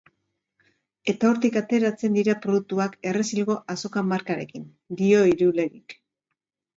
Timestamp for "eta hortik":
1.11-1.57